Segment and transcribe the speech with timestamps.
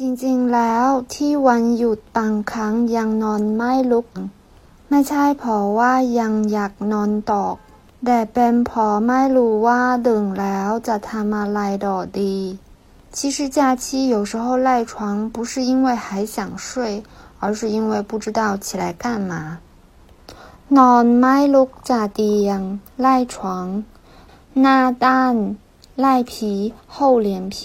[0.00, 4.06] จริงๆ แล้วที่วันหยุดบางครั้งยังนอนไม่ลุก
[4.88, 7.56] ไม่ใช่เพราะว่ายังอยากนอนตอก
[8.04, 12.36] แต่เป็นเพราะไม่รู้ว่าตื่นแล้วจะทำอะไรต่อดี
[13.16, 14.92] 其实假期有时候赖床
[15.34, 16.36] 不是因为还想
[16.66, 17.02] 睡，
[17.40, 19.32] 而是因为不知道起来干嘛。
[20.76, 22.60] นอนไม่ลุกจากเตียง
[23.04, 23.34] 赖床
[24.60, 25.34] หน้าด้าน
[26.04, 26.32] 赖皮
[26.92, 27.56] 厚脸皮